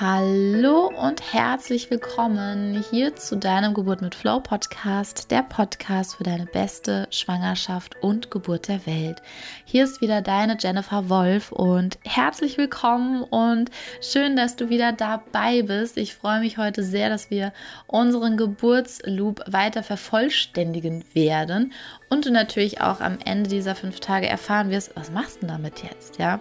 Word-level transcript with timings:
Hallo 0.00 0.88
und 0.88 1.32
herzlich 1.32 1.88
willkommen 1.88 2.84
hier 2.90 3.14
zu 3.14 3.36
deinem 3.36 3.74
Geburt 3.74 4.02
mit 4.02 4.16
Flow 4.16 4.40
Podcast, 4.40 5.30
der 5.30 5.42
Podcast 5.44 6.16
für 6.16 6.24
deine 6.24 6.46
beste 6.46 7.06
Schwangerschaft 7.10 7.94
und 8.02 8.28
Geburt 8.28 8.66
der 8.66 8.86
Welt. 8.86 9.22
Hier 9.64 9.84
ist 9.84 10.00
wieder 10.00 10.20
deine 10.20 10.56
Jennifer 10.58 11.08
Wolf 11.10 11.52
und 11.52 12.00
herzlich 12.02 12.58
willkommen 12.58 13.22
und 13.22 13.70
schön, 14.00 14.34
dass 14.34 14.56
du 14.56 14.68
wieder 14.68 14.90
dabei 14.90 15.62
bist. 15.62 15.96
Ich 15.96 16.16
freue 16.16 16.40
mich 16.40 16.58
heute 16.58 16.82
sehr, 16.82 17.08
dass 17.08 17.30
wir 17.30 17.52
unseren 17.86 18.36
Geburtsloop 18.36 19.44
weiter 19.46 19.84
vervollständigen 19.84 21.04
werden 21.12 21.72
und 22.10 22.26
du 22.26 22.32
natürlich 22.32 22.80
auch 22.80 23.00
am 23.00 23.18
Ende 23.24 23.48
dieser 23.48 23.76
fünf 23.76 24.00
Tage 24.00 24.28
erfahren 24.28 24.70
wirst, 24.70 24.96
was 24.96 25.12
machst 25.12 25.40
du 25.40 25.46
damit 25.46 25.84
jetzt, 25.84 26.18
ja? 26.18 26.40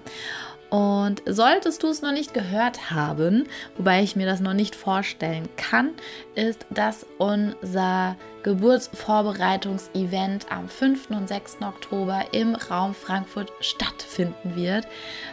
Und 0.74 1.22
solltest 1.28 1.84
du 1.84 1.90
es 1.90 2.02
noch 2.02 2.14
nicht 2.14 2.34
gehört 2.34 2.90
haben, 2.90 3.48
wobei 3.78 4.02
ich 4.02 4.16
mir 4.16 4.26
das 4.26 4.40
noch 4.40 4.56
nicht 4.56 4.76
vorstellen 4.76 5.48
kann, 5.56 5.92
ist, 6.34 6.66
dass 6.72 7.06
unser 7.20 8.16
Geburtsvorbereitungsevent 8.44 10.52
am 10.52 10.70
5. 10.70 11.10
und 11.12 11.28
6. 11.28 11.58
Oktober 11.62 12.26
im 12.32 12.56
Raum 12.56 12.94
Frankfurt 12.94 13.52
stattfinden 13.62 14.56
wird. 14.56 14.86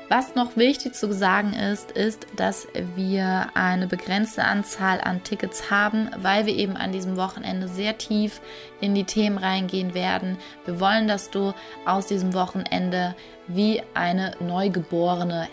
Was 0.09 0.35
noch 0.35 0.57
wichtig 0.57 0.95
zu 0.95 1.13
sagen 1.13 1.53
ist, 1.53 1.93
ist, 1.93 2.27
dass 2.37 2.69
wir 2.95 3.49
eine 3.55 3.87
begrenzte 3.87 4.45
Anzahl 4.45 5.01
an 5.01 5.23
Tickets 5.25 5.71
haben, 5.71 6.11
weil 6.19 6.47
wir 6.47 6.55
eben 6.55 6.77
an 6.77 6.93
diesem 6.93 7.17
Wochenende 7.17 7.69
sehr 7.69 7.99
tief 7.99 8.41
in 8.81 8.95
die 8.95 9.05
Themen 9.05 9.39
reingehen 9.39 9.93
werden. 9.93 10.39
Wir 10.65 10.81
wollen, 10.81 11.09
dass 11.09 11.31
du 11.31 11.53
aus 11.85 12.07
diesem 12.07 12.33
Wochenende 12.33 13.15
wie 13.49 13.83
eine 13.95 14.33
Neugeborene 14.41 15.49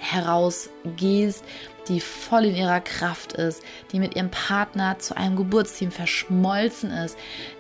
herausgehst 0.88 1.44
die 1.88 2.02
voll 2.02 2.46
in 2.46 2.56
ihrer 2.56 2.82
Kraft 2.82 3.34
ist, 3.34 3.64
die 3.92 4.00
mit 4.00 4.16
ihrem 4.16 4.30
Partner 4.30 5.00
zu 5.00 5.16
einem 5.16 5.38
Geburtsteam 5.38 5.92
verschmolzen 5.92 6.92
ist, 6.92 7.18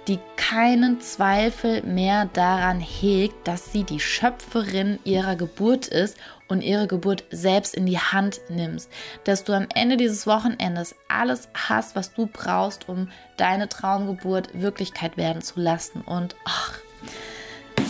die 0.08 0.20
keinen 0.36 1.00
Zweifel 1.02 1.82
mehr 1.84 2.30
daran 2.34 2.80
hegt, 2.80 3.48
dass 3.48 3.72
sie 3.72 3.84
die 3.84 4.00
Schöpferin 4.00 5.00
ihrer 5.04 5.36
Geburt 5.36 5.88
ist 5.88 6.18
und 6.48 6.62
ihre 6.62 6.88
Geburt 6.88 7.24
selbst 7.32 7.76
in 7.76 7.86
die 7.86 8.00
Hand 8.00 8.42
nimmst, 8.50 8.92
dass 9.24 9.44
du 9.44 9.54
am 9.54 9.68
Ende 9.74 9.98
dieses 9.98 10.28
Wochenendes 10.28 10.96
alles 11.08 11.50
hast, 11.54 11.96
was 11.96 12.14
du 12.14 12.28
brauchst, 12.28 12.90
um 12.90 13.10
deine 13.38 13.70
Traumgeburt 13.70 14.50
Wirklichkeit 14.54 15.18
werden 15.18 15.42
zu 15.42 15.60
lassen 15.60 16.02
und 16.02 16.36
ach, 16.46 16.80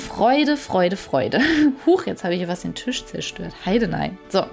Freude, 0.08 0.58
Freude, 0.58 0.98
Freude. 0.98 1.42
Huch, 1.86 2.08
jetzt 2.08 2.24
habe 2.24 2.34
ich 2.34 2.48
was 2.48 2.62
den 2.62 2.74
Tisch 2.74 3.06
zerstört. 3.06 3.54
Heide 3.66 3.88
nein. 3.88 4.18
So, 4.30 4.46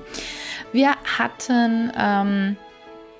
wir 0.74 0.96
hatten, 1.04 1.92
ähm, 1.96 2.56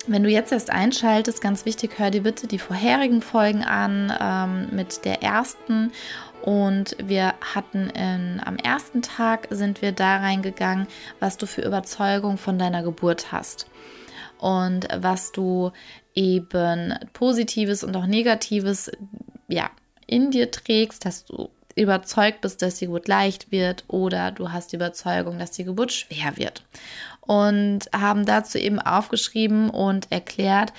wenn 0.07 0.23
du 0.23 0.29
jetzt 0.29 0.51
erst 0.51 0.69
einschaltest, 0.69 1.41
ganz 1.41 1.65
wichtig, 1.65 1.97
hör 1.97 2.11
dir 2.11 2.21
bitte 2.21 2.47
die 2.47 2.59
vorherigen 2.59 3.21
Folgen 3.21 3.63
an 3.63 4.13
ähm, 4.19 4.75
mit 4.75 5.05
der 5.05 5.23
ersten. 5.23 5.93
Und 6.41 6.97
wir 7.01 7.33
hatten 7.55 7.89
in, 7.91 8.41
am 8.43 8.57
ersten 8.57 9.01
Tag 9.01 9.47
sind 9.51 9.81
wir 9.81 9.93
da 9.93 10.17
reingegangen, 10.17 10.87
was 11.21 11.37
du 11.37 11.47
für 11.47 11.61
Überzeugung 11.61 12.37
von 12.37 12.59
deiner 12.59 12.83
Geburt 12.83 13.31
hast. 13.31 13.67
Und 14.37 14.89
was 14.93 15.31
du 15.31 15.71
eben 16.13 16.93
Positives 17.13 17.85
und 17.85 17.95
auch 17.95 18.05
Negatives, 18.05 18.91
ja, 19.47 19.69
in 20.07 20.29
dir 20.29 20.51
trägst, 20.51 21.05
dass 21.05 21.23
du 21.23 21.49
überzeugt 21.75 22.41
bist, 22.41 22.61
dass 22.61 22.75
die 22.75 22.85
Geburt 22.85 23.07
leicht 23.07 23.51
wird 23.51 23.83
oder 23.87 24.31
du 24.31 24.51
hast 24.51 24.71
die 24.71 24.77
Überzeugung, 24.77 25.37
dass 25.37 25.51
die 25.51 25.65
Geburt 25.65 25.91
schwer 25.91 26.37
wird. 26.37 26.63
Und 27.21 27.81
haben 27.93 28.25
dazu 28.25 28.57
eben 28.57 28.79
aufgeschrieben 28.79 29.69
und 29.69 30.11
erklärt, 30.11 30.71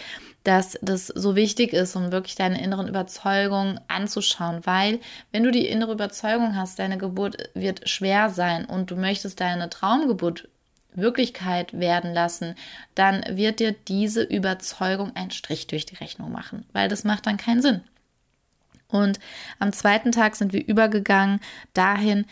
dass 0.44 0.78
das 0.80 1.08
so 1.08 1.34
wichtig 1.34 1.72
ist, 1.72 1.96
um 1.96 2.12
wirklich 2.12 2.36
deine 2.36 2.62
inneren 2.62 2.86
Überzeugungen 2.86 3.80
anzuschauen, 3.88 4.60
weil 4.64 5.00
wenn 5.32 5.42
du 5.42 5.50
die 5.50 5.66
innere 5.66 5.92
Überzeugung 5.92 6.56
hast, 6.56 6.78
deine 6.78 6.98
Geburt 6.98 7.50
wird 7.54 7.88
schwer 7.88 8.30
sein 8.30 8.64
und 8.64 8.90
du 8.90 8.96
möchtest 8.96 9.40
deine 9.40 9.68
Traumgeburt 9.68 10.48
Wirklichkeit 10.96 11.78
werden 11.78 12.14
lassen, 12.14 12.54
dann 12.94 13.24
wird 13.28 13.60
dir 13.60 13.72
diese 13.72 14.22
Überzeugung 14.22 15.14
einen 15.14 15.30
Strich 15.30 15.66
durch 15.66 15.84
die 15.84 15.96
Rechnung 15.96 16.32
machen, 16.32 16.64
weil 16.72 16.88
das 16.88 17.04
macht 17.04 17.26
dann 17.26 17.36
keinen 17.36 17.60
Sinn. 17.60 17.82
Und 18.88 19.18
am 19.58 19.72
zweiten 19.72 20.12
Tag 20.12 20.36
sind 20.36 20.52
wir 20.52 20.66
übergegangen 20.66 21.40
dahin, 21.74 22.26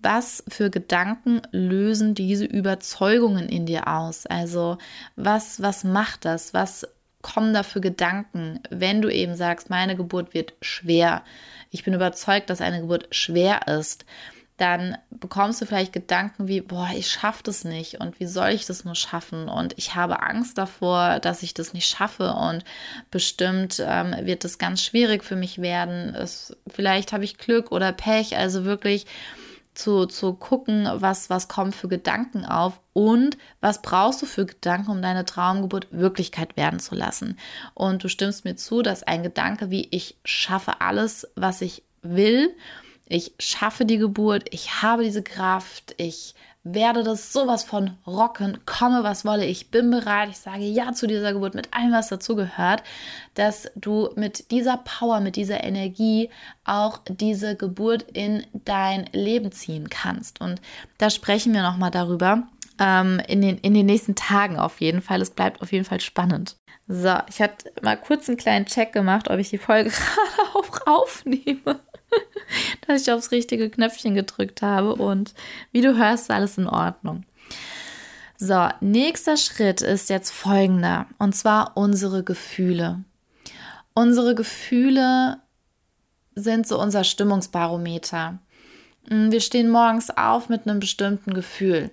was 0.00 0.42
für 0.48 0.70
Gedanken 0.70 1.42
lösen 1.52 2.14
diese 2.14 2.44
Überzeugungen 2.44 3.48
in 3.48 3.66
dir 3.66 3.86
aus? 3.88 4.26
Also 4.26 4.78
was, 5.16 5.62
was 5.62 5.84
macht 5.84 6.24
das? 6.24 6.54
Was 6.54 6.86
kommen 7.22 7.54
da 7.54 7.62
für 7.62 7.80
Gedanken, 7.80 8.60
wenn 8.70 9.00
du 9.00 9.08
eben 9.08 9.36
sagst, 9.36 9.70
meine 9.70 9.94
Geburt 9.94 10.34
wird 10.34 10.54
schwer? 10.60 11.22
Ich 11.70 11.84
bin 11.84 11.94
überzeugt, 11.94 12.50
dass 12.50 12.60
eine 12.60 12.80
Geburt 12.80 13.14
schwer 13.14 13.68
ist 13.68 14.04
dann 14.58 14.96
bekommst 15.10 15.60
du 15.60 15.66
vielleicht 15.66 15.92
Gedanken 15.92 16.46
wie, 16.46 16.60
boah, 16.60 16.90
ich 16.94 17.10
schaffe 17.10 17.42
das 17.42 17.64
nicht 17.64 18.00
und 18.00 18.20
wie 18.20 18.26
soll 18.26 18.50
ich 18.50 18.66
das 18.66 18.84
nur 18.84 18.94
schaffen 18.94 19.48
und 19.48 19.74
ich 19.76 19.94
habe 19.94 20.22
Angst 20.22 20.58
davor, 20.58 21.20
dass 21.20 21.42
ich 21.42 21.54
das 21.54 21.72
nicht 21.72 21.88
schaffe 21.88 22.34
und 22.34 22.64
bestimmt 23.10 23.82
ähm, 23.84 24.14
wird 24.22 24.44
das 24.44 24.58
ganz 24.58 24.82
schwierig 24.82 25.24
für 25.24 25.36
mich 25.36 25.60
werden. 25.60 26.14
Es, 26.14 26.56
vielleicht 26.68 27.12
habe 27.12 27.24
ich 27.24 27.38
Glück 27.38 27.72
oder 27.72 27.92
Pech, 27.92 28.36
also 28.36 28.64
wirklich 28.64 29.06
zu, 29.74 30.06
zu 30.06 30.34
gucken, 30.34 30.86
was, 30.92 31.30
was 31.30 31.48
kommt 31.48 31.74
für 31.74 31.88
Gedanken 31.88 32.44
auf 32.44 32.78
und 32.92 33.38
was 33.60 33.80
brauchst 33.80 34.20
du 34.20 34.26
für 34.26 34.44
Gedanken, 34.44 34.90
um 34.90 35.02
deine 35.02 35.24
Traumgeburt 35.24 35.88
Wirklichkeit 35.90 36.56
werden 36.56 36.78
zu 36.78 36.94
lassen. 36.94 37.38
Und 37.74 38.04
du 38.04 38.08
stimmst 38.08 38.44
mir 38.44 38.56
zu, 38.56 38.82
dass 38.82 39.02
ein 39.02 39.22
Gedanke 39.22 39.70
wie 39.70 39.88
ich 39.90 40.16
schaffe 40.24 40.80
alles, 40.80 41.26
was 41.36 41.62
ich 41.62 41.82
will, 42.02 42.54
ich 43.12 43.34
schaffe 43.38 43.84
die 43.84 43.98
Geburt, 43.98 44.46
ich 44.50 44.82
habe 44.82 45.04
diese 45.04 45.22
Kraft, 45.22 45.94
ich 45.98 46.34
werde 46.64 47.02
das 47.02 47.32
sowas 47.32 47.64
von 47.64 47.96
rocken, 48.06 48.58
komme 48.66 49.02
was 49.02 49.24
wolle, 49.24 49.44
ich 49.46 49.70
bin 49.70 49.90
bereit, 49.90 50.28
ich 50.30 50.38
sage 50.38 50.64
ja 50.64 50.92
zu 50.92 51.06
dieser 51.06 51.32
Geburt 51.32 51.54
mit 51.54 51.74
allem, 51.74 51.92
was 51.92 52.08
dazugehört, 52.08 52.82
dass 53.34 53.70
du 53.74 54.10
mit 54.14 54.50
dieser 54.52 54.76
Power, 54.76 55.20
mit 55.20 55.36
dieser 55.36 55.64
Energie 55.64 56.30
auch 56.64 57.00
diese 57.08 57.56
Geburt 57.56 58.04
in 58.12 58.46
dein 58.64 59.06
Leben 59.12 59.50
ziehen 59.50 59.90
kannst. 59.90 60.40
Und 60.40 60.60
da 60.98 61.10
sprechen 61.10 61.52
wir 61.52 61.62
nochmal 61.62 61.90
darüber 61.90 62.44
ähm, 62.78 63.20
in, 63.26 63.40
den, 63.40 63.58
in 63.58 63.74
den 63.74 63.86
nächsten 63.86 64.14
Tagen 64.14 64.56
auf 64.56 64.80
jeden 64.80 65.02
Fall. 65.02 65.20
Es 65.20 65.30
bleibt 65.30 65.62
auf 65.62 65.72
jeden 65.72 65.84
Fall 65.84 66.00
spannend. 66.00 66.56
So, 66.86 67.14
ich 67.28 67.40
hatte 67.42 67.72
mal 67.82 67.96
kurz 67.96 68.28
einen 68.28 68.38
kleinen 68.38 68.66
Check 68.66 68.92
gemacht, 68.92 69.28
ob 69.30 69.38
ich 69.38 69.50
die 69.50 69.58
Folge 69.58 69.90
gerade 69.90 70.54
auch 70.54 70.86
aufnehme. 70.86 71.80
dass 72.86 73.02
ich 73.02 73.12
aufs 73.12 73.30
richtige 73.30 73.70
Knöpfchen 73.70 74.14
gedrückt 74.14 74.62
habe 74.62 74.94
und 74.94 75.34
wie 75.72 75.80
du 75.80 75.96
hörst, 75.96 76.30
alles 76.30 76.58
in 76.58 76.66
Ordnung. 76.66 77.24
So, 78.36 78.68
nächster 78.80 79.36
Schritt 79.36 79.82
ist 79.82 80.10
jetzt 80.10 80.30
folgender 80.30 81.06
und 81.18 81.34
zwar 81.34 81.76
unsere 81.76 82.24
Gefühle. 82.24 83.04
Unsere 83.94 84.34
Gefühle 84.34 85.38
sind 86.34 86.66
so 86.66 86.80
unser 86.80 87.04
Stimmungsbarometer. 87.04 88.38
Mm, 89.08 89.30
wir 89.30 89.40
stehen 89.40 89.70
morgens 89.70 90.10
auf 90.10 90.48
mit 90.48 90.66
einem 90.66 90.80
bestimmten 90.80 91.34
Gefühl. 91.34 91.90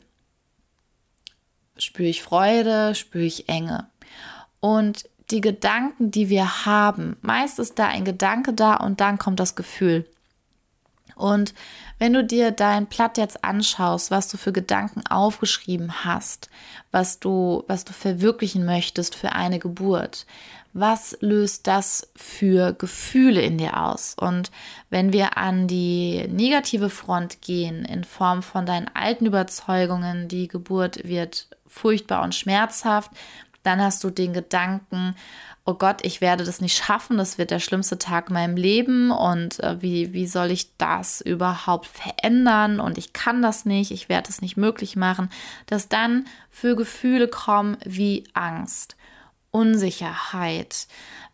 Spüre 1.77 2.09
ich 2.09 2.23
Freude, 2.23 2.95
spüre 2.95 3.25
ich 3.25 3.47
Enge. 3.47 3.87
Und 4.59 5.09
die 5.31 5.41
Gedanken, 5.41 6.11
die 6.11 6.29
wir 6.29 6.65
haben, 6.65 7.17
meist 7.21 7.59
ist 7.59 7.79
da 7.79 7.87
ein 7.87 8.05
Gedanke 8.05 8.53
da 8.53 8.75
und 8.75 8.99
dann 9.01 9.17
kommt 9.17 9.39
das 9.39 9.55
Gefühl. 9.55 10.05
Und 11.15 11.53
wenn 11.97 12.13
du 12.13 12.23
dir 12.23 12.51
dein 12.51 12.85
Blatt 12.85 13.17
jetzt 13.17 13.43
anschaust, 13.43 14.09
was 14.09 14.29
du 14.29 14.37
für 14.37 14.53
Gedanken 14.53 15.05
aufgeschrieben 15.05 16.05
hast, 16.05 16.49
was 16.91 17.19
du, 17.19 17.65
was 17.67 17.83
du 17.83 17.91
verwirklichen 17.91 18.65
möchtest 18.65 19.15
für 19.15 19.33
eine 19.33 19.59
Geburt, 19.59 20.25
was 20.71 21.17
löst 21.19 21.67
das 21.67 22.09
für 22.15 22.73
Gefühle 22.73 23.41
in 23.41 23.57
dir 23.57 23.81
aus? 23.83 24.15
Und 24.17 24.49
wenn 24.89 25.11
wir 25.11 25.37
an 25.37 25.67
die 25.67 26.25
negative 26.29 26.89
Front 26.89 27.41
gehen, 27.41 27.83
in 27.83 28.05
Form 28.05 28.41
von 28.41 28.65
deinen 28.65 28.87
alten 28.93 29.25
Überzeugungen, 29.25 30.29
die 30.29 30.47
Geburt 30.47 31.05
wird 31.05 31.47
furchtbar 31.67 32.23
und 32.23 32.33
schmerzhaft, 32.33 33.11
dann 33.69 33.81
hast 33.81 34.03
du 34.03 34.09
den 34.09 34.33
Gedanken, 34.33 35.15
oh 35.63 35.75
Gott, 35.75 35.99
ich 36.01 36.21
werde 36.21 36.43
das 36.43 36.59
nicht 36.59 36.75
schaffen, 36.75 37.17
das 37.17 37.37
wird 37.37 37.51
der 37.51 37.59
schlimmste 37.59 37.99
Tag 37.99 38.29
in 38.29 38.33
meinem 38.33 38.57
Leben 38.57 39.11
und 39.11 39.59
äh, 39.59 39.79
wie, 39.79 40.11
wie 40.11 40.25
soll 40.25 40.49
ich 40.49 40.75
das 40.77 41.21
überhaupt 41.21 41.85
verändern 41.85 42.79
und 42.79 42.97
ich 42.97 43.13
kann 43.13 43.43
das 43.43 43.65
nicht, 43.65 43.91
ich 43.91 44.09
werde 44.09 44.29
es 44.29 44.41
nicht 44.41 44.57
möglich 44.57 44.95
machen, 44.95 45.29
dass 45.67 45.87
dann 45.87 46.25
für 46.49 46.75
Gefühle 46.75 47.27
kommen 47.27 47.77
wie 47.85 48.23
Angst, 48.33 48.95
Unsicherheit, 49.51 50.87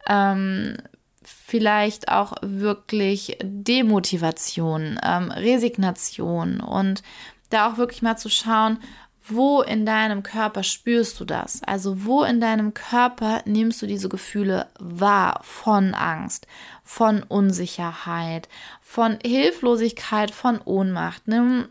ähm, 0.07 0.75
vielleicht 1.23 2.09
auch 2.09 2.33
wirklich 2.41 3.37
Demotivation, 3.41 4.99
ähm, 5.01 5.31
Resignation 5.31 6.59
und 6.59 7.01
da 7.49 7.71
auch 7.71 7.77
wirklich 7.77 8.01
mal 8.01 8.17
zu 8.17 8.29
schauen, 8.29 8.79
wo 9.27 9.61
in 9.61 9.85
deinem 9.85 10.21
Körper 10.21 10.61
spürst 10.61 11.19
du 11.19 11.25
das? 11.25 11.63
Also 11.63 12.05
wo 12.05 12.23
in 12.23 12.39
deinem 12.39 12.73
Körper 12.73 13.41
nimmst 13.45 13.81
du 13.81 13.87
diese 13.87 14.07
Gefühle 14.07 14.67
wahr 14.79 15.39
von 15.43 15.95
Angst, 15.95 16.45
von 16.83 17.23
Unsicherheit, 17.23 18.47
von 18.81 19.17
Hilflosigkeit, 19.25 20.29
von 20.29 20.61
Ohnmacht? 20.61 21.27
Nimm, 21.27 21.67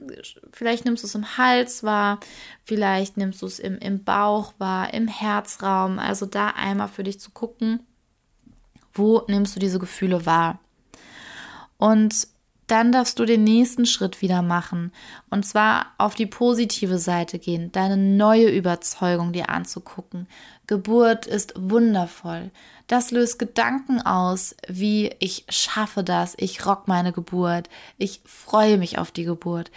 vielleicht 0.53 0.85
nimmst 0.85 1.05
du 1.05 1.07
es 1.07 1.15
im 1.15 1.39
Hals 1.39 1.85
wahr, 1.85 2.19
vielleicht 2.65 3.17
nimmst 3.17 3.41
du 3.43 3.47
es 3.47 3.61
im, 3.61 3.79
im 3.79 4.03
Bauch 4.03 4.55
wahr, 4.59 4.93
im 4.93 5.07
Herzraum. 5.07 6.01
Also 6.01 6.27
da 6.27 6.49
einmal 6.49 6.89
für 6.89 7.05
dich 7.05 7.21
zu 7.21 7.31
gucken, 7.31 7.87
wo 8.93 9.23
nimmst 9.29 9.55
du 9.55 9.61
diese 9.61 9.79
Gefühle 9.79 10.27
wahr? 10.27 10.59
Und 11.79 12.34
dann 12.67 12.93
darfst 12.93 13.19
du 13.19 13.25
den 13.25 13.45
nächsten 13.45 13.87
Schritt 13.87 14.23
wieder 14.23 14.43
machen. 14.43 14.93
Und 15.31 15.45
zwar 15.45 15.87
auf 15.99 16.15
die 16.15 16.27
positive 16.27 16.99
Seite 16.99 17.39
gehen, 17.39 17.73
deine 17.73 17.97
neue 17.97 18.49
Überzeugung 18.49 19.33
dir 19.33 19.51
anzugucken. 19.51 20.29
Geburt 20.67 21.27
ist 21.27 21.53
wundervoll. 21.57 22.51
Das 22.87 23.11
löst 23.11 23.39
Gedanken 23.39 24.01
aus, 24.01 24.57
wie 24.69 25.15
ich 25.19 25.47
schaffe 25.49 26.05
das, 26.05 26.35
ich 26.39 26.65
rock 26.67 26.87
meine 26.89 27.13
Geburt, 27.13 27.69
ich 27.99 28.21
freue 28.25 28.79
mich 28.79 28.99
auf 28.99 29.11
die 29.11 29.25
Geburt. 29.25 29.71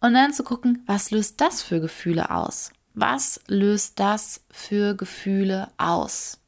Und 0.00 0.14
dann 0.14 0.32
zu 0.32 0.44
gucken, 0.44 0.82
was 0.86 1.10
löst 1.10 1.40
das 1.40 1.62
für 1.62 1.80
Gefühle 1.80 2.30
aus? 2.30 2.72
Was 2.94 3.40
löst 3.46 4.00
das 4.00 4.42
für 4.50 4.94
Gefühle 4.94 5.68
aus 5.76 6.38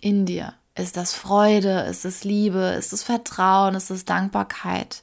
in 0.00 0.26
dir? 0.26 0.54
Ist 0.76 0.96
das 0.96 1.14
Freude? 1.14 1.80
Ist 1.90 2.04
es 2.04 2.24
Liebe? 2.24 2.76
Ist 2.78 2.92
es 2.92 3.02
Vertrauen? 3.02 3.74
Ist 3.74 3.90
es 3.90 4.04
Dankbarkeit? 4.04 5.02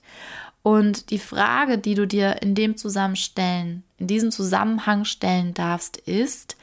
Und 0.61 1.09
die 1.09 1.19
Frage, 1.19 1.77
die 1.77 1.95
du 1.95 2.07
dir 2.07 2.41
in 2.41 2.55
dem 2.55 2.77
Zusammenstellen, 2.77 3.83
in 3.97 4.07
diesem 4.07 4.31
Zusammenhang 4.31 5.03
stellen 5.03 5.53
darfst, 5.53 5.97
ist, 5.97 6.55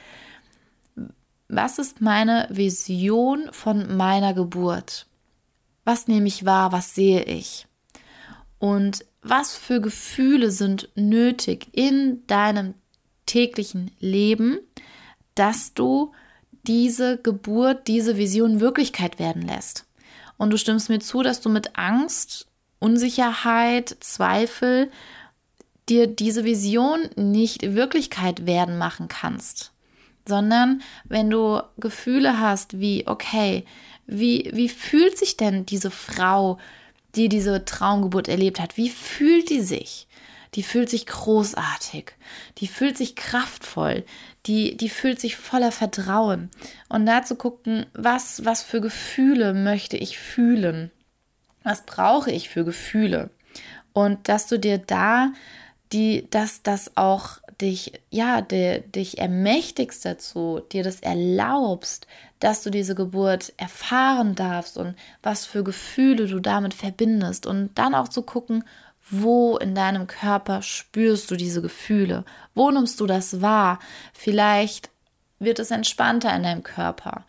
was 1.48 1.78
ist 1.78 2.00
meine 2.00 2.46
Vision 2.50 3.48
von 3.52 3.96
meiner 3.96 4.32
Geburt? 4.32 5.06
Was 5.84 6.06
nehme 6.06 6.28
ich 6.28 6.46
wahr? 6.46 6.70
Was 6.70 6.94
sehe 6.94 7.24
ich? 7.24 7.66
Und 8.58 9.04
was 9.22 9.56
für 9.56 9.80
Gefühle 9.80 10.50
sind 10.50 10.88
nötig 10.94 11.68
in 11.72 12.26
deinem 12.28 12.74
täglichen 13.26 13.90
Leben, 13.98 14.60
dass 15.34 15.74
du 15.74 16.12
diese 16.66 17.18
Geburt, 17.18 17.88
diese 17.88 18.16
Vision 18.16 18.60
Wirklichkeit 18.60 19.18
werden 19.18 19.42
lässt. 19.42 19.86
Und 20.36 20.50
du 20.50 20.56
stimmst 20.56 20.88
mir 20.88 21.00
zu, 21.00 21.22
dass 21.22 21.40
du 21.40 21.48
mit 21.48 21.76
Angst, 21.76 22.46
Unsicherheit, 22.78 23.96
Zweifel 24.00 24.90
dir 25.88 26.06
diese 26.06 26.44
Vision 26.44 27.10
nicht 27.16 27.74
Wirklichkeit 27.74 28.46
werden 28.46 28.78
machen 28.78 29.08
kannst, 29.08 29.72
sondern 30.26 30.82
wenn 31.04 31.28
du 31.28 31.60
Gefühle 31.78 32.40
hast 32.40 32.80
wie, 32.80 33.06
okay, 33.06 33.66
wie, 34.06 34.50
wie 34.54 34.68
fühlt 34.68 35.18
sich 35.18 35.36
denn 35.36 35.66
diese 35.66 35.90
Frau, 35.90 36.58
die 37.16 37.28
diese 37.28 37.64
Traumgeburt 37.64 38.28
erlebt 38.28 38.60
hat, 38.60 38.76
wie 38.76 38.88
fühlt 38.88 39.50
die 39.50 39.60
sich? 39.60 40.06
Die 40.54 40.62
fühlt 40.64 40.90
sich 40.90 41.06
großartig, 41.06 42.12
die 42.58 42.66
fühlt 42.66 42.98
sich 42.98 43.14
kraftvoll, 43.14 44.04
die, 44.46 44.76
die 44.76 44.88
fühlt 44.88 45.20
sich 45.20 45.36
voller 45.36 45.70
Vertrauen. 45.70 46.50
Und 46.88 47.06
da 47.06 47.22
zu 47.22 47.36
gucken, 47.36 47.86
was, 47.94 48.44
was 48.44 48.62
für 48.62 48.80
Gefühle 48.80 49.54
möchte 49.54 49.96
ich 49.96 50.18
fühlen? 50.18 50.90
Was 51.62 51.86
brauche 51.86 52.32
ich 52.32 52.48
für 52.48 52.64
Gefühle? 52.64 53.30
Und 53.92 54.28
dass 54.28 54.46
du 54.46 54.58
dir 54.58 54.78
da 54.78 55.32
die, 55.92 56.28
dass 56.30 56.62
das 56.62 56.96
auch 56.96 57.38
dich, 57.60 57.92
ja, 58.10 58.40
de, 58.40 58.80
dich 58.88 59.18
ermächtigst 59.18 60.04
dazu, 60.04 60.60
dir 60.72 60.82
das 60.82 61.00
erlaubst, 61.00 62.06
dass 62.38 62.62
du 62.62 62.70
diese 62.70 62.94
Geburt 62.94 63.52
erfahren 63.56 64.34
darfst 64.34 64.78
und 64.78 64.94
was 65.22 65.46
für 65.46 65.62
Gefühle 65.62 66.26
du 66.26 66.40
damit 66.40 66.74
verbindest 66.74 67.46
und 67.46 67.76
dann 67.76 67.94
auch 67.94 68.08
zu 68.08 68.22
gucken, 68.22 68.64
wo 69.10 69.56
in 69.56 69.74
deinem 69.74 70.06
Körper 70.06 70.62
spürst 70.62 71.30
du 71.30 71.36
diese 71.36 71.62
Gefühle? 71.62 72.24
Wo 72.54 72.70
nimmst 72.70 73.00
du 73.00 73.06
das 73.06 73.42
wahr? 73.42 73.78
Vielleicht 74.12 74.90
wird 75.38 75.58
es 75.58 75.70
entspannter 75.70 76.34
in 76.34 76.42
deinem 76.42 76.62
Körper. 76.62 77.24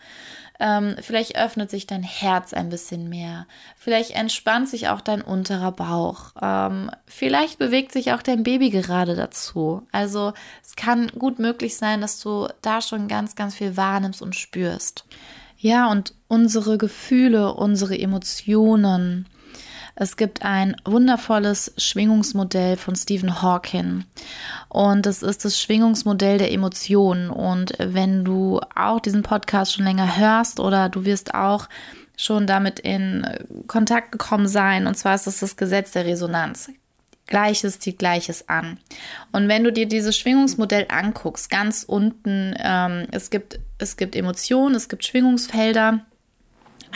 Ähm, 0.60 0.95
vielleicht 1.01 1.38
öffnet 1.38 1.72
sich 1.72 1.88
dein 1.88 2.04
Herz 2.04 2.54
ein 2.54 2.69
bisschen 2.69 3.10
mehr. 3.10 3.48
Vielleicht 3.75 4.12
entspannt 4.12 4.69
sich 4.69 4.89
auch 4.89 5.01
dein 5.01 5.24
unterer 5.24 5.72
Bauch. 5.72 6.33
Ähm, 6.39 6.92
vielleicht 7.07 7.57
bewegt 7.57 7.92
sich 7.92 8.13
auch 8.13 8.22
dein 8.22 8.44
Baby 8.44 8.69
gerade 8.69 9.16
dazu. 9.16 9.88
Also 9.92 10.34
es 10.62 10.75
kann 10.75 11.07
gut 11.18 11.39
möglich 11.39 11.77
sein, 11.77 12.00
dass 12.00 12.19
du 12.19 12.48
da 12.62 12.81
schon 12.81 13.07
ganz, 13.07 13.36
ganz 13.36 13.56
viel 13.56 13.75
wahrnimmst 13.75 14.22
und 14.22 14.36
spürst. 14.36 15.06
Ja, 15.57 15.89
und 15.89 16.13
unsere 16.27 16.77
Gefühle, 16.77 17.56
unsere 17.56 17.98
Emotionen, 17.98 19.27
es 20.01 20.18
gibt 20.18 20.42
ein 20.42 20.75
wundervolles 20.83 21.74
Schwingungsmodell 21.77 22.75
von 22.75 22.95
Stephen 22.95 23.44
Hawking 23.44 24.03
und 24.68 25.06
es 25.06 25.21
ist 25.21 25.45
das 25.45 25.62
Schwingungsmodell 25.62 26.39
der 26.39 26.51
Emotionen. 26.51 27.30
Und 27.30 27.74
wenn 27.77 28.25
du 28.25 28.59
auch 28.75 29.00
diesen 29.00 29.21
Podcast 29.21 29.74
schon 29.74 29.86
länger 29.86 30.18
hörst 30.18 30.59
oder 30.59 30.89
du 30.89 31.06
wirst 31.06 31.36
auch 31.36 31.69
schon 32.18 32.48
damit 32.48 32.80
in 32.80 33.27
Kontakt 33.68 34.12
gekommen 34.12 34.48
sein, 34.48 34.88
und 34.88 34.95
zwar 34.95 35.13
ist 35.13 35.27
es 35.27 35.39
das 35.39 35.56
Gesetz 35.56 35.92
der 35.92 36.06
Resonanz. 36.06 36.71
Gleiches 37.27 37.80
zieht 37.80 38.00
Gleiches 38.00 38.50
an. 38.50 38.80
Und 39.31 39.50
wenn 39.50 39.63
du 39.63 39.71
dir 39.71 39.86
dieses 39.86 40.18
Schwingungsmodell 40.18 40.88
anguckst, 40.89 41.51
ganz 41.51 41.83
unten, 41.83 42.56
ähm, 42.57 43.06
es, 43.12 43.30
gibt, 43.30 43.59
es 43.77 43.98
gibt 43.98 44.15
Emotionen, 44.15 44.74
es 44.74 44.89
gibt 44.89 45.06
Schwingungsfelder 45.06 46.00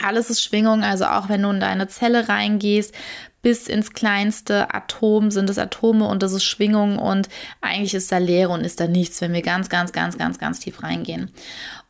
alles 0.02 0.30
ist 0.30 0.42
Schwingung, 0.42 0.82
also 0.82 1.06
auch 1.06 1.28
wenn 1.28 1.42
du 1.42 1.50
in 1.50 1.60
deine 1.60 1.88
Zelle 1.88 2.28
reingehst, 2.28 2.94
bis 3.42 3.68
ins 3.68 3.92
kleinste 3.92 4.74
Atom 4.74 5.30
sind 5.30 5.48
es 5.48 5.58
Atome 5.58 6.06
und 6.08 6.22
das 6.22 6.32
ist 6.32 6.42
Schwingung 6.42 6.98
und 6.98 7.28
eigentlich 7.60 7.94
ist 7.94 8.10
da 8.10 8.18
Leere 8.18 8.48
und 8.50 8.62
ist 8.62 8.80
da 8.80 8.88
nichts, 8.88 9.20
wenn 9.20 9.32
wir 9.32 9.42
ganz, 9.42 9.68
ganz, 9.68 9.92
ganz, 9.92 10.18
ganz, 10.18 10.38
ganz 10.38 10.58
tief 10.58 10.82
reingehen. 10.82 11.30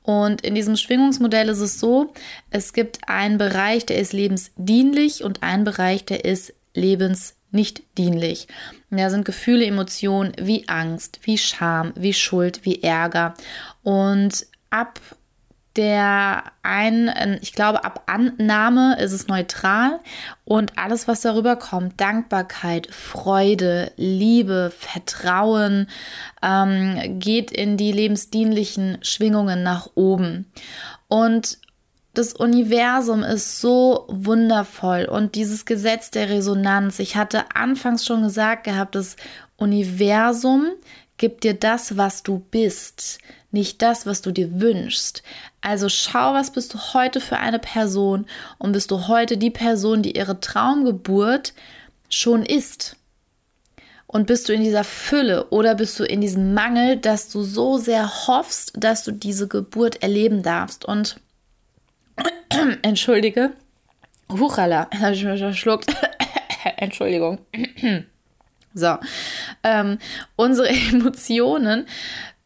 Und 0.02 0.42
in 0.42 0.54
diesem 0.54 0.76
Schwingungsmodell 0.76 1.48
ist 1.48 1.60
es 1.60 1.80
so, 1.80 2.12
es 2.50 2.72
gibt 2.72 3.08
einen 3.08 3.38
Bereich, 3.38 3.86
der 3.86 3.98
ist 3.98 4.12
lebensdienlich 4.12 5.24
und 5.24 5.42
einen 5.42 5.64
Bereich, 5.64 6.04
der 6.04 6.24
ist 6.24 6.52
lebensnicht 6.74 7.82
dienlich. 7.96 8.48
Und 8.90 8.98
da 8.98 9.08
sind 9.08 9.24
Gefühle, 9.24 9.64
Emotionen 9.64 10.34
wie 10.38 10.68
Angst, 10.68 11.20
wie 11.22 11.38
Scham, 11.38 11.92
wie 11.96 12.12
Schuld, 12.12 12.60
wie 12.64 12.82
Ärger. 12.82 13.34
Und 13.82 14.46
ab 14.70 15.00
der 15.76 16.44
ein, 16.62 17.10
ähm, 17.14 17.38
ich 17.40 17.52
glaube, 17.52 17.84
ab 17.84 18.04
Annahme 18.06 18.98
ist 19.00 19.12
es 19.12 19.28
neutral 19.28 20.00
und 20.44 20.78
alles, 20.78 21.06
was 21.08 21.20
darüber 21.20 21.56
kommt, 21.56 22.00
Dankbarkeit, 22.00 22.88
Freude, 22.92 23.92
Liebe, 23.96 24.72
Vertrauen, 24.76 25.88
ähm, 26.42 27.18
geht 27.18 27.50
in 27.50 27.76
die 27.76 27.92
lebensdienlichen 27.92 28.98
Schwingungen 29.02 29.62
nach 29.62 29.90
oben. 29.94 30.50
Und 31.08 31.58
das 32.14 32.32
Universum 32.32 33.22
ist 33.22 33.60
so 33.60 34.06
wundervoll 34.08 35.04
und 35.04 35.34
dieses 35.34 35.66
Gesetz 35.66 36.10
der 36.10 36.30
Resonanz. 36.30 36.98
Ich 36.98 37.14
hatte 37.14 37.44
anfangs 37.54 38.06
schon 38.06 38.22
gesagt 38.22 38.64
gehabt, 38.64 38.94
das 38.94 39.16
Universum 39.58 40.68
gibt 41.18 41.44
dir 41.44 41.54
das, 41.54 41.96
was 41.96 42.22
du 42.22 42.40
bist 42.50 43.18
nicht 43.56 43.80
das, 43.80 44.06
was 44.06 44.20
du 44.22 44.30
dir 44.30 44.60
wünschst. 44.60 45.22
Also 45.62 45.88
schau, 45.88 46.34
was 46.34 46.52
bist 46.52 46.74
du 46.74 46.78
heute 46.94 47.20
für 47.20 47.38
eine 47.38 47.58
Person 47.58 48.26
und 48.58 48.72
bist 48.72 48.90
du 48.90 49.08
heute 49.08 49.38
die 49.38 49.50
Person, 49.50 50.02
die 50.02 50.16
ihre 50.16 50.40
Traumgeburt 50.40 51.54
schon 52.08 52.44
ist. 52.44 52.96
Und 54.06 54.26
bist 54.26 54.48
du 54.48 54.52
in 54.52 54.62
dieser 54.62 54.84
Fülle 54.84 55.46
oder 55.48 55.74
bist 55.74 55.98
du 55.98 56.04
in 56.04 56.20
diesem 56.20 56.54
Mangel, 56.54 56.96
dass 56.96 57.28
du 57.28 57.42
so 57.42 57.76
sehr 57.76 58.28
hoffst, 58.28 58.72
dass 58.76 59.02
du 59.02 59.10
diese 59.10 59.48
Geburt 59.48 60.02
erleben 60.02 60.42
darfst? 60.42 60.84
Und 60.84 61.18
entschuldige, 62.82 63.52
huchala, 64.30 64.88
habe 65.00 65.14
ich 65.14 65.24
mich 65.24 65.40
verschluckt. 65.40 65.92
Entschuldigung. 66.76 67.38
so, 68.74 68.96
ähm, 69.66 69.98
unsere 70.36 70.68
Emotionen 70.92 71.86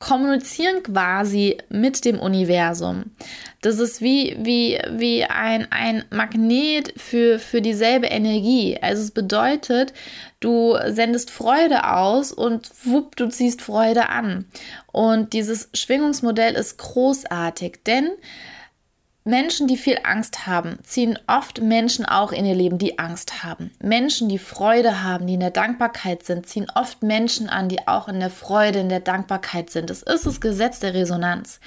kommunizieren 0.00 0.82
quasi 0.82 1.58
mit 1.68 2.06
dem 2.06 2.18
Universum. 2.18 3.12
Das 3.60 3.78
ist 3.78 4.00
wie, 4.00 4.34
wie, 4.40 4.78
wie 4.92 5.24
ein, 5.24 5.70
ein 5.70 6.04
Magnet 6.10 6.94
für, 6.96 7.38
für 7.38 7.60
dieselbe 7.60 8.06
Energie. 8.06 8.78
Also 8.80 9.02
es 9.02 9.10
bedeutet, 9.10 9.92
du 10.40 10.74
sendest 10.86 11.30
Freude 11.30 11.86
aus 11.86 12.32
und 12.32 12.70
wupp, 12.84 13.14
du 13.16 13.28
ziehst 13.28 13.60
Freude 13.60 14.08
an. 14.08 14.46
Und 14.90 15.34
dieses 15.34 15.68
Schwingungsmodell 15.74 16.54
ist 16.54 16.78
großartig, 16.78 17.80
denn 17.86 18.08
Menschen, 19.24 19.66
die 19.66 19.76
viel 19.76 19.98
Angst 20.02 20.46
haben, 20.46 20.78
ziehen 20.82 21.18
oft 21.26 21.60
Menschen 21.60 22.06
auch 22.06 22.32
in 22.32 22.46
ihr 22.46 22.54
Leben, 22.54 22.78
die 22.78 22.98
Angst 22.98 23.44
haben. 23.44 23.70
Menschen, 23.82 24.28
die 24.28 24.38
Freude 24.38 25.02
haben, 25.02 25.26
die 25.26 25.34
in 25.34 25.40
der 25.40 25.50
Dankbarkeit 25.50 26.24
sind, 26.24 26.48
ziehen 26.48 26.66
oft 26.74 27.02
Menschen 27.02 27.48
an, 27.50 27.68
die 27.68 27.86
auch 27.86 28.08
in 28.08 28.18
der 28.18 28.30
Freude, 28.30 28.80
in 28.80 28.88
der 28.88 29.00
Dankbarkeit 29.00 29.68
sind. 29.70 29.90
Das 29.90 30.02
ist 30.02 30.24
das 30.24 30.40
Gesetz 30.40 30.80
der 30.80 30.94
Resonanz. 30.94 31.60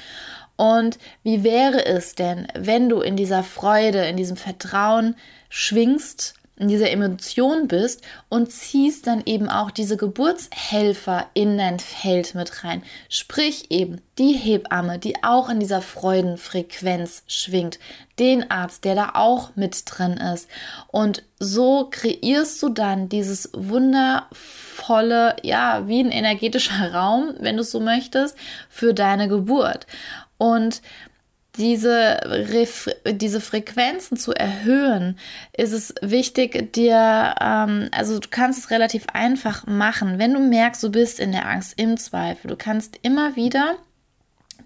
Und 0.56 0.98
wie 1.24 1.44
wäre 1.44 1.86
es 1.86 2.16
denn, 2.16 2.48
wenn 2.56 2.90
du 2.90 3.02
in 3.02 3.16
dieser 3.16 3.44
Freude, 3.44 4.06
in 4.06 4.18
diesem 4.18 4.38
Vertrauen 4.38 5.16
schwingst, 5.50 6.36
in 6.64 6.70
dieser 6.70 6.90
Emotion 6.92 7.68
bist 7.68 8.02
und 8.30 8.52
ziehst 8.52 9.06
dann 9.06 9.22
eben 9.26 9.50
auch 9.50 9.70
diese 9.70 9.98
Geburtshelfer 9.98 11.28
in 11.34 11.58
dein 11.58 11.80
Feld 11.80 12.36
mit 12.36 12.64
rein. 12.64 12.84
Sprich 13.10 13.70
eben 13.70 14.02
die 14.18 14.32
Hebamme, 14.32 14.98
die 14.98 15.24
auch 15.24 15.50
in 15.50 15.60
dieser 15.60 15.82
Freudenfrequenz 15.82 17.24
schwingt, 17.28 17.80
den 18.18 18.50
Arzt, 18.50 18.86
der 18.86 18.96
da 18.96 19.12
auch 19.16 19.56
mit 19.56 19.84
drin 19.86 20.14
ist. 20.14 20.50
Und 20.88 21.24
so 21.38 21.90
kreierst 21.92 22.64
du 22.64 22.70
dann 22.70 23.10
dieses 23.10 23.50
wundervolle, 23.54 25.36
ja, 25.44 25.86
wie 25.88 26.00
ein 26.00 26.12
energetischer 26.12 26.94
Raum, 26.94 27.34
wenn 27.40 27.58
du 27.58 27.64
es 27.64 27.72
so 27.72 27.82
möchtest, 27.82 28.38
für 28.70 28.94
deine 28.94 29.28
Geburt. 29.28 29.86
Und 30.38 30.82
diese, 31.58 32.56
diese 33.06 33.40
Frequenzen 33.40 34.18
zu 34.18 34.34
erhöhen, 34.34 35.20
ist 35.56 35.72
es 35.72 35.94
wichtig, 36.02 36.74
dir, 36.74 37.36
ähm, 37.40 37.90
also 37.92 38.18
du 38.20 38.28
kannst 38.30 38.60
es 38.60 38.72
relativ 38.72 39.06
einfach 39.14 39.68
machen, 39.68 40.18
wenn 40.18 40.34
du 40.34 40.40
merkst, 40.40 40.82
du 40.82 40.90
bist 40.90 41.20
in 41.20 41.32
der 41.32 41.48
Angst, 41.48 41.80
im 41.80 41.98
Zweifel. 41.98 42.50
Du 42.50 42.56
kannst 42.56 42.98
immer 43.04 43.36
wieder 43.36 43.76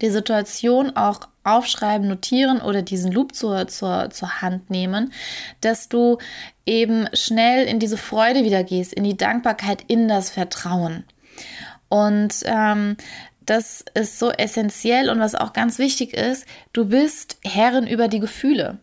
die 0.00 0.10
Situation 0.10 0.96
auch 0.96 1.28
aufschreiben, 1.44 2.08
notieren 2.08 2.60
oder 2.60 2.82
diesen 2.82 3.12
Loop 3.12 3.34
zur, 3.34 3.68
zur, 3.68 4.10
zur 4.10 4.40
Hand 4.42 4.70
nehmen, 4.70 5.12
dass 5.60 5.88
du 5.88 6.18
eben 6.66 7.08
schnell 7.14 7.66
in 7.66 7.78
diese 7.78 7.96
Freude 7.96 8.44
wieder 8.44 8.64
gehst, 8.64 8.92
in 8.92 9.04
die 9.04 9.16
Dankbarkeit, 9.16 9.82
in 9.88 10.08
das 10.08 10.30
Vertrauen. 10.30 11.04
Und 11.88 12.42
ähm, 12.44 12.96
das 13.48 13.84
ist 13.94 14.18
so 14.18 14.30
essentiell 14.30 15.08
und 15.10 15.20
was 15.20 15.34
auch 15.34 15.52
ganz 15.52 15.78
wichtig 15.78 16.14
ist, 16.14 16.46
du 16.72 16.84
bist 16.84 17.38
Herrin 17.44 17.86
über 17.86 18.08
die 18.08 18.20
Gefühle. 18.20 18.78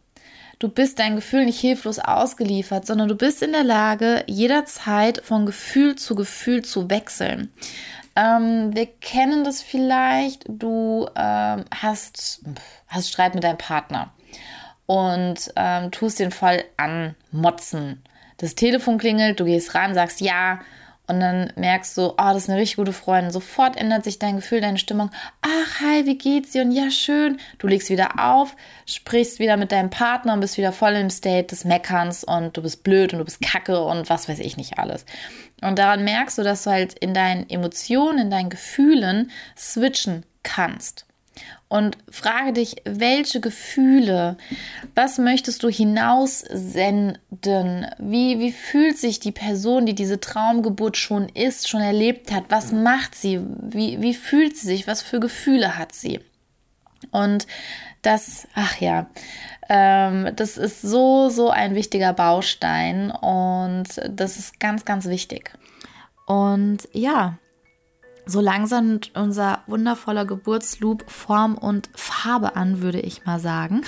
Du 0.57 0.69
bist 0.69 0.99
dein 0.99 1.15
Gefühl 1.15 1.45
nicht 1.45 1.59
hilflos 1.59 1.99
ausgeliefert, 1.99 2.87
sondern 2.87 3.09
du 3.09 3.15
bist 3.15 3.43
in 3.43 3.51
der 3.51 3.63
Lage, 3.63 4.23
jederzeit 4.27 5.21
von 5.23 5.45
Gefühl 5.45 5.95
zu 5.95 6.15
Gefühl 6.15 6.63
zu 6.63 6.89
wechseln. 6.89 7.51
Ähm, 8.15 8.73
wir 8.73 8.85
kennen 8.85 9.43
das 9.43 9.61
vielleicht, 9.61 10.45
du 10.47 11.07
ähm, 11.15 11.65
hast, 11.73 12.41
hast 12.87 13.09
Streit 13.09 13.35
mit 13.35 13.43
deinem 13.43 13.57
Partner 13.57 14.13
und 14.85 15.51
ähm, 15.57 15.91
tust 15.91 16.19
den 16.19 16.31
voll 16.31 16.63
anmotzen. 16.77 18.01
Das 18.37 18.55
Telefon 18.55 18.97
klingelt, 18.97 19.39
du 19.39 19.45
gehst 19.45 19.75
ran, 19.75 19.93
sagst 19.93 20.21
ja, 20.21 20.59
und 21.07 21.19
dann 21.19 21.51
merkst 21.55 21.97
du, 21.97 22.09
oh, 22.11 22.15
das 22.17 22.43
ist 22.43 22.49
eine 22.49 22.59
richtig 22.59 22.77
gute 22.77 22.93
Freundin. 22.93 23.31
Sofort 23.31 23.77
ändert 23.77 24.03
sich 24.03 24.17
dein 24.19 24.37
Gefühl, 24.37 24.61
deine 24.61 24.77
Stimmung. 24.77 25.11
Ach, 25.41 25.81
hi, 25.81 26.05
wie 26.05 26.17
geht's 26.17 26.51
dir? 26.51 26.63
Und 26.63 26.71
ja, 26.71 26.89
schön. 26.89 27.39
Du 27.59 27.67
legst 27.67 27.89
wieder 27.89 28.19
auf, 28.19 28.55
sprichst 28.85 29.39
wieder 29.39 29.57
mit 29.57 29.71
deinem 29.71 29.89
Partner 29.89 30.33
und 30.33 30.39
bist 30.39 30.57
wieder 30.57 30.71
voll 30.71 30.93
im 30.93 31.09
State 31.09 31.47
des 31.47 31.63
Meckerns 31.63 32.23
und 32.23 32.57
du 32.57 32.61
bist 32.61 32.83
blöd 32.83 33.13
und 33.13 33.19
du 33.19 33.25
bist 33.25 33.41
kacke 33.41 33.83
und 33.83 34.09
was 34.09 34.27
weiß 34.27 34.39
ich 34.39 34.57
nicht 34.57 34.79
alles. 34.79 35.05
Und 35.61 35.79
daran 35.79 36.03
merkst 36.03 36.37
du, 36.37 36.43
dass 36.43 36.63
du 36.63 36.71
halt 36.71 36.97
in 36.99 37.13
deinen 37.13 37.49
Emotionen, 37.49 38.19
in 38.19 38.29
deinen 38.29 38.49
Gefühlen 38.49 39.31
switchen 39.55 40.25
kannst 40.43 41.05
und 41.67 41.97
frage 42.11 42.53
dich, 42.53 42.75
welche 42.85 43.41
Gefühle, 43.41 44.37
was 44.93 45.17
möchtest 45.17 45.63
du 45.63 45.69
hinaussenden? 45.69 47.17
Wie, 47.97 48.39
wie 48.39 48.51
fühlt 48.51 48.97
sich 48.97 49.19
die 49.19 49.31
Person, 49.31 49.85
die 49.85 49.95
diese 49.95 50.19
Traumgeburt 50.19 50.95
schon 50.95 51.27
ist, 51.29 51.67
schon 51.67 51.81
erlebt 51.81 52.31
hat? 52.31 52.45
Was 52.49 52.71
macht 52.71 53.15
sie? 53.15 53.41
Wie, 53.61 53.99
wie 54.01 54.13
fühlt 54.13 54.55
sie 54.55 54.67
sich? 54.67 54.87
Was 54.87 55.01
für 55.01 55.19
Gefühle 55.19 55.77
hat 55.77 55.93
sie? 55.93 56.19
Und 57.11 57.47
das, 58.03 58.47
ach 58.53 58.79
ja, 58.79 59.07
ähm, 59.67 60.31
das 60.35 60.57
ist 60.57 60.81
so, 60.81 61.29
so 61.29 61.49
ein 61.49 61.73
wichtiger 61.73 62.13
Baustein 62.13 63.09
und 63.09 63.87
das 64.07 64.37
ist 64.37 64.59
ganz, 64.59 64.85
ganz 64.85 65.07
wichtig. 65.07 65.51
Und 66.27 66.87
ja, 66.93 67.37
so 68.25 68.41
langsam 68.41 68.99
unser 69.13 69.59
wundervoller 69.67 70.25
Geburtsloop 70.25 71.09
Form 71.09 71.57
und 71.57 71.89
Farbe 71.95 72.55
an, 72.55 72.81
würde 72.81 72.99
ich 72.99 73.25
mal 73.25 73.39
sagen. 73.39 73.83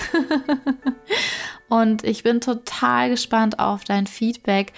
und 1.68 2.04
ich 2.04 2.22
bin 2.22 2.40
total 2.40 3.10
gespannt 3.10 3.58
auf 3.58 3.84
dein 3.84 4.06
Feedback. 4.06 4.72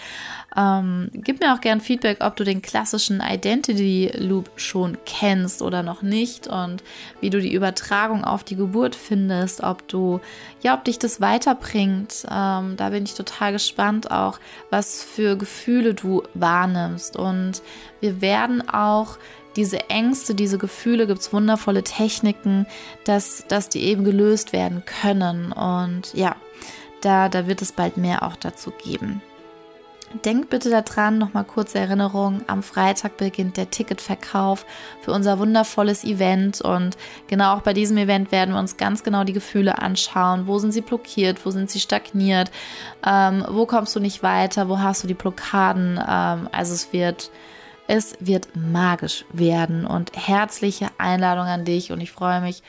Ähm, 0.56 1.10
gib 1.12 1.40
mir 1.40 1.54
auch 1.54 1.60
gern 1.60 1.80
Feedback, 1.80 2.18
ob 2.20 2.34
du 2.34 2.42
den 2.42 2.62
klassischen 2.62 3.20
Identity 3.20 4.10
Loop 4.16 4.50
schon 4.56 4.98
kennst 5.06 5.62
oder 5.62 5.84
noch 5.84 6.02
nicht 6.02 6.48
und 6.48 6.82
wie 7.20 7.30
du 7.30 7.40
die 7.40 7.54
Übertragung 7.54 8.24
auf 8.24 8.42
die 8.42 8.56
Geburt 8.56 8.96
findest, 8.96 9.62
ob 9.62 9.86
du, 9.86 10.20
ja, 10.62 10.74
ob 10.74 10.84
dich 10.84 10.98
das 10.98 11.20
weiterbringt. 11.20 12.26
Ähm, 12.28 12.74
da 12.76 12.90
bin 12.90 13.04
ich 13.04 13.14
total 13.14 13.52
gespannt 13.52 14.10
auch, 14.10 14.40
was 14.70 15.04
für 15.04 15.36
Gefühle 15.36 15.94
du 15.94 16.24
wahrnimmst. 16.34 17.16
Und 17.16 17.62
wir 18.00 18.20
werden 18.20 18.68
auch 18.68 19.18
diese 19.56 19.90
Ängste, 19.90 20.34
diese 20.34 20.58
Gefühle, 20.58 21.06
gibt 21.06 21.20
es 21.20 21.32
wundervolle 21.32 21.82
Techniken, 21.82 22.66
dass, 23.04 23.44
dass 23.48 23.68
die 23.68 23.82
eben 23.82 24.04
gelöst 24.04 24.52
werden 24.52 24.82
können. 24.84 25.52
Und 25.52 26.14
ja, 26.14 26.36
da, 27.00 27.28
da 27.28 27.46
wird 27.46 27.62
es 27.62 27.72
bald 27.72 27.96
mehr 27.96 28.22
auch 28.22 28.36
dazu 28.36 28.70
geben. 28.70 29.22
Denkt 30.24 30.50
bitte 30.50 30.70
daran, 30.70 31.18
nochmal 31.18 31.44
kurze 31.44 31.78
Erinnerung, 31.78 32.42
am 32.48 32.64
Freitag 32.64 33.16
beginnt 33.16 33.56
der 33.56 33.70
Ticketverkauf 33.70 34.66
für 35.02 35.12
unser 35.12 35.38
wundervolles 35.38 36.02
Event 36.02 36.60
und 36.60 36.96
genau 37.28 37.54
auch 37.54 37.62
bei 37.62 37.72
diesem 37.72 37.96
Event 37.96 38.32
werden 38.32 38.52
wir 38.52 38.58
uns 38.58 38.76
ganz 38.76 39.04
genau 39.04 39.22
die 39.22 39.32
Gefühle 39.32 39.78
anschauen. 39.78 40.48
Wo 40.48 40.58
sind 40.58 40.72
sie 40.72 40.80
blockiert, 40.80 41.46
wo 41.46 41.52
sind 41.52 41.70
sie 41.70 41.78
stagniert, 41.78 42.50
ähm, 43.06 43.44
wo 43.48 43.66
kommst 43.66 43.94
du 43.94 44.00
nicht 44.00 44.24
weiter, 44.24 44.68
wo 44.68 44.80
hast 44.80 45.04
du 45.04 45.06
die 45.06 45.14
Blockaden. 45.14 45.92
Ähm, 45.96 46.48
also 46.50 46.74
es 46.74 46.92
wird 46.92 47.30
es 47.86 48.16
wird 48.20 48.48
magisch 48.56 49.24
werden 49.32 49.86
und 49.86 50.12
herzliche 50.16 50.88
Einladung 50.98 51.46
an 51.46 51.64
dich 51.64 51.92
und 51.92 52.00
ich 52.00 52.10
freue 52.12 52.40
mich 52.40 52.62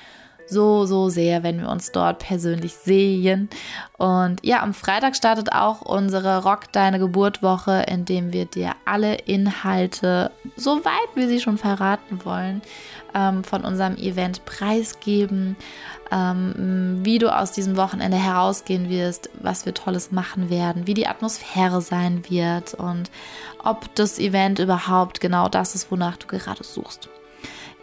so, 0.51 0.86
so 0.86 1.10
sehr, 1.10 1.43
wenn 1.43 1.62
wir 1.62 1.70
uns 1.70 1.91
dort 1.91 2.20
persönlich 2.20 2.75
sehen. 2.75 3.50
Und 3.98 4.43
ja, 4.43 4.62
am 4.62 4.74
Freitag 4.74 5.15
startet 5.15 5.51
auch 5.53 5.81
unsere 5.81 6.43
Rock 6.43 6.72
Deine 6.72 7.00
Geburtwoche, 7.00 7.86
in 7.88 8.05
dem 8.05 8.34
wir 8.34 8.46
dir 8.46 8.74
alle 8.86 9.15
Inhalte, 9.15 10.31
soweit 10.55 11.10
wir 11.15 11.27
sie 11.27 11.39
schon 11.39 11.58
verraten 11.58 12.24
wollen, 12.24 12.62
ähm, 13.15 13.43
von 13.43 13.63
unserem 13.63 13.96
Event 13.98 14.46
preisgeben 14.46 15.55
ähm, 16.12 17.00
wie 17.03 17.17
du 17.17 17.34
aus 17.36 17.53
diesem 17.53 17.77
Wochenende 17.77 18.17
herausgehen 18.17 18.89
wirst, 18.89 19.29
was 19.41 19.65
wir 19.65 19.74
Tolles 19.74 20.12
machen 20.12 20.50
werden, 20.50 20.86
wie 20.86 20.93
die 20.93 21.08
Atmosphäre 21.08 21.81
sein 21.81 22.24
wird 22.29 22.74
und 22.74 23.10
ob 23.63 23.93
das 23.96 24.20
Event 24.20 24.60
überhaupt 24.60 25.22
genau 25.22 25.48
das 25.48 25.74
ist, 25.74 25.91
wonach 25.91 26.17
du 26.17 26.27
gerade 26.27 26.63
suchst. 26.63 27.10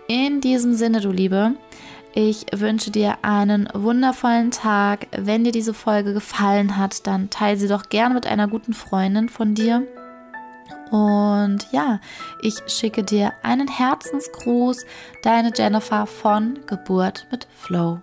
In 0.09 0.41
diesem 0.41 0.75
Sinne, 0.75 1.01
du 1.01 1.11
Liebe, 1.11 1.53
ich 2.19 2.47
wünsche 2.53 2.91
dir 2.91 3.19
einen 3.23 3.69
wundervollen 3.73 4.51
Tag. 4.51 5.07
Wenn 5.17 5.45
dir 5.45 5.53
diese 5.53 5.73
Folge 5.73 6.13
gefallen 6.13 6.77
hat, 6.77 7.07
dann 7.07 7.31
teile 7.31 7.57
sie 7.57 7.69
doch 7.69 7.91
gerne 7.91 8.13
mit 8.13 8.27
einer 8.27 8.49
guten 8.49 8.75
Freundin 8.75 9.29
von 9.29 9.55
dir. 9.55 9.87
Und 10.91 11.69
ja, 11.71 12.01
ich 12.43 12.57
schicke 12.67 13.05
dir 13.05 13.35
einen 13.45 13.69
Herzensgruß, 13.69 14.85
deine 15.23 15.53
Jennifer 15.55 16.07
von 16.07 16.59
Geburt 16.67 17.29
mit 17.31 17.47
Flow. 17.57 18.01